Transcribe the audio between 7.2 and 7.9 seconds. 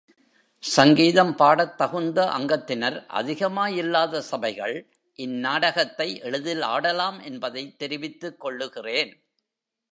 என்பதைத்